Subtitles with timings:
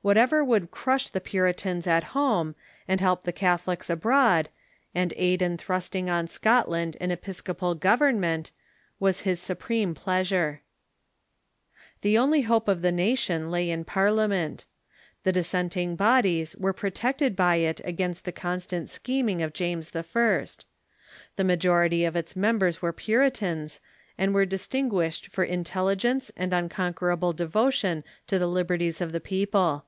[0.00, 2.54] Whatever would crush the Puritans at home,
[2.86, 4.48] and help the Catholics abroad,
[4.94, 8.52] and aid in thrusting on Scotland an episcopal government,
[9.00, 10.62] was his supreme pleasure.
[12.02, 14.66] The only hope of the nation lay in Parliament.
[15.24, 19.90] The dis senting bodies were protected by it against the constant schem ing of James
[19.96, 20.46] I.
[21.34, 23.80] The majority of its members Parliament the y^Qj Q Puritans,
[24.16, 28.46] and were distinguished for intel Hope of England,'^__ ligence and an unconquerable devotion to the
[28.46, 29.86] lib erties of the people.